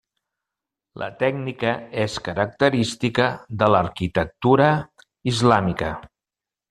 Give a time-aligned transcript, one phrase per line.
[1.01, 1.73] La tècnica
[2.05, 3.27] és característica
[3.63, 4.71] de l'arquitectura
[5.35, 5.93] islàmica.